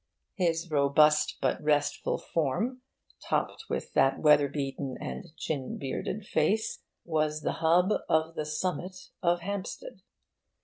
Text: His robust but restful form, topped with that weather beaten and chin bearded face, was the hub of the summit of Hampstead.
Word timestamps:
His 0.33 0.71
robust 0.71 1.37
but 1.43 1.61
restful 1.61 2.17
form, 2.17 2.81
topped 3.29 3.65
with 3.69 3.93
that 3.93 4.17
weather 4.17 4.47
beaten 4.47 4.97
and 4.99 5.25
chin 5.37 5.77
bearded 5.77 6.25
face, 6.25 6.81
was 7.05 7.41
the 7.41 7.59
hub 7.61 7.91
of 8.09 8.33
the 8.33 8.47
summit 8.47 9.11
of 9.21 9.41
Hampstead. 9.41 10.01